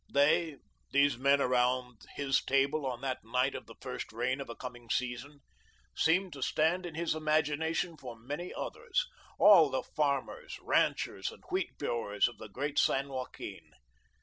They 0.11 0.57
these 0.89 1.15
men 1.15 1.39
around 1.39 2.05
his 2.15 2.43
table 2.43 2.87
on 2.87 3.01
that 3.01 3.23
night 3.23 3.53
of 3.53 3.67
the 3.67 3.75
first 3.81 4.11
rain 4.11 4.41
of 4.41 4.49
a 4.49 4.55
coming 4.55 4.89
season 4.89 5.41
seemed 5.95 6.33
to 6.33 6.41
stand 6.41 6.87
in 6.87 6.95
his 6.95 7.13
imagination 7.13 7.97
for 7.97 8.15
many 8.17 8.51
others 8.51 9.05
all 9.37 9.69
the 9.69 9.83
farmers, 9.83 10.57
ranchers, 10.59 11.31
and 11.31 11.43
wheat 11.51 11.77
growers 11.77 12.27
of 12.27 12.39
the 12.39 12.49
great 12.49 12.79
San 12.79 13.09
Joaquin. 13.09 13.73